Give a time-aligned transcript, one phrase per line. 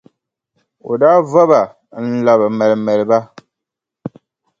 [0.89, 1.61] O daa va ba
[2.03, 3.19] n-labi maalimaali ba,